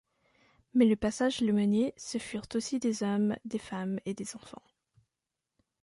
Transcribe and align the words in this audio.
Mais 0.73 0.85
le 0.87 0.95
Passage 0.95 1.41
Lemonnier, 1.41 1.93
ce 1.95 2.17
furent 2.17 2.47
aussi 2.55 2.79
des 2.79 3.03
hommes, 3.03 3.35
des 3.45 3.59
femmes 3.59 3.99
et 4.05 4.15
des 4.15 4.35
enfants. 4.35 4.63